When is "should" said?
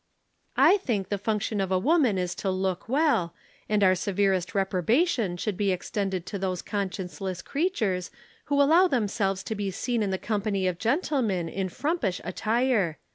5.37-5.55